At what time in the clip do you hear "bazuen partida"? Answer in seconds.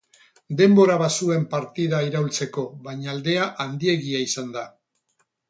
1.01-1.99